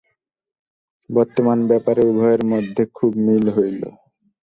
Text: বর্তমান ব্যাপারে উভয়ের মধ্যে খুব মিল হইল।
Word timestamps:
বর্তমান 1.09 1.59
ব্যাপারে 1.69 2.01
উভয়ের 2.05 2.43
মধ্যে 2.51 2.83
খুব 2.95 3.11
মিল 3.25 3.45
হইল। 3.49 3.81